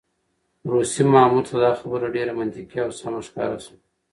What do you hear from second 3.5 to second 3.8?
شوه.